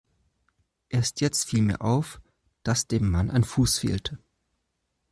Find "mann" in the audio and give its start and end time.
3.11-3.29